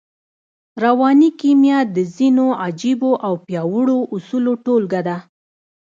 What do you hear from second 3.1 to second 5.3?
او پياوړو اصولو ټولګه ده.